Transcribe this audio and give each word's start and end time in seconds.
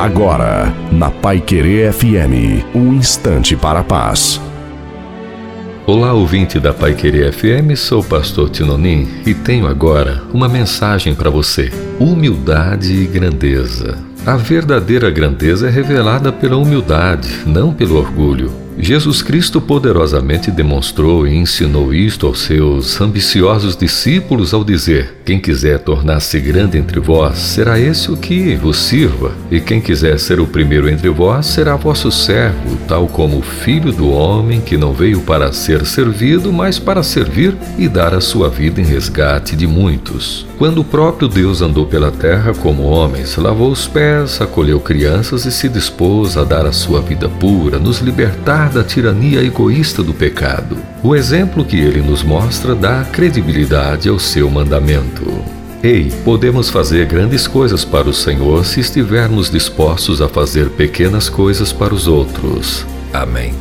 Agora, 0.00 0.72
na 0.90 1.10
Pai 1.10 1.42
Querer 1.42 1.92
FM, 1.92 2.64
um 2.74 2.94
instante 2.94 3.54
para 3.54 3.80
a 3.80 3.84
paz. 3.84 4.40
Olá, 5.86 6.14
ouvinte 6.14 6.58
da 6.58 6.72
Pai 6.72 6.94
Querer 6.94 7.34
FM, 7.34 7.76
sou 7.76 8.00
o 8.00 8.04
pastor 8.04 8.48
Tinonim 8.48 9.06
e 9.26 9.34
tenho 9.34 9.66
agora 9.66 10.22
uma 10.32 10.48
mensagem 10.48 11.14
para 11.14 11.28
você: 11.28 11.70
humildade 11.98 12.94
e 12.94 13.06
grandeza. 13.06 13.98
A 14.24 14.38
verdadeira 14.38 15.10
grandeza 15.10 15.68
é 15.68 15.70
revelada 15.70 16.32
pela 16.32 16.56
humildade, 16.56 17.42
não 17.44 17.70
pelo 17.70 17.98
orgulho. 17.98 18.50
Jesus 18.82 19.20
Cristo 19.20 19.60
poderosamente 19.60 20.50
demonstrou 20.50 21.26
e 21.26 21.36
ensinou 21.36 21.92
isto 21.92 22.26
aos 22.26 22.40
seus 22.40 23.00
ambiciosos 23.00 23.76
discípulos 23.76 24.54
ao 24.54 24.64
dizer: 24.64 25.20
Quem 25.24 25.38
quiser 25.38 25.80
tornar-se 25.80 26.40
grande 26.40 26.78
entre 26.78 26.98
vós, 26.98 27.38
será 27.38 27.78
esse 27.78 28.10
o 28.10 28.16
que 28.16 28.56
vos 28.56 28.78
sirva, 28.78 29.32
e 29.50 29.60
quem 29.60 29.80
quiser 29.80 30.18
ser 30.18 30.40
o 30.40 30.46
primeiro 30.46 30.88
entre 30.88 31.08
vós, 31.10 31.46
será 31.46 31.76
vosso 31.76 32.10
servo, 32.10 32.76
tal 32.88 33.06
como 33.06 33.38
o 33.38 33.42
filho 33.42 33.92
do 33.92 34.10
homem 34.10 34.60
que 34.60 34.76
não 34.76 34.92
veio 34.92 35.20
para 35.20 35.52
ser 35.52 35.84
servido, 35.84 36.52
mas 36.52 36.78
para 36.78 37.02
servir 37.02 37.54
e 37.76 37.88
dar 37.88 38.14
a 38.14 38.20
sua 38.20 38.48
vida 38.48 38.80
em 38.80 38.84
resgate 38.84 39.54
de 39.54 39.66
muitos. 39.66 40.46
Quando 40.58 40.82
o 40.82 40.84
próprio 40.84 41.26
Deus 41.26 41.62
andou 41.62 41.86
pela 41.86 42.10
terra 42.10 42.52
como 42.52 42.82
homem, 42.82 43.24
se 43.24 43.40
lavou 43.40 43.70
os 43.70 43.86
pés, 43.86 44.40
acolheu 44.40 44.78
crianças 44.78 45.46
e 45.46 45.50
se 45.50 45.68
dispôs 45.68 46.36
a 46.36 46.44
dar 46.44 46.66
a 46.66 46.72
sua 46.72 47.00
vida 47.00 47.28
pura, 47.28 47.78
nos 47.78 48.00
libertar 48.00 48.69
da 48.70 48.84
tirania 48.84 49.42
egoísta 49.42 50.02
do 50.02 50.14
pecado. 50.14 50.76
O 51.02 51.14
exemplo 51.14 51.64
que 51.64 51.76
ele 51.76 52.00
nos 52.00 52.22
mostra 52.22 52.74
dá 52.74 53.04
credibilidade 53.04 54.08
ao 54.08 54.18
seu 54.18 54.50
mandamento. 54.50 55.26
Ei, 55.82 56.12
podemos 56.24 56.68
fazer 56.68 57.06
grandes 57.06 57.46
coisas 57.46 57.84
para 57.84 58.08
o 58.08 58.12
Senhor 58.12 58.64
se 58.64 58.80
estivermos 58.80 59.50
dispostos 59.50 60.20
a 60.20 60.28
fazer 60.28 60.70
pequenas 60.70 61.28
coisas 61.28 61.72
para 61.72 61.94
os 61.94 62.06
outros. 62.06 62.86
Amém. 63.12 63.54